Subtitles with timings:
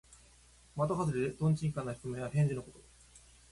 [0.75, 2.81] まとはずれで、とんちんかんな質問や返事のこと。